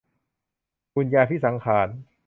[0.95, 1.87] บุญญาภิสังขาร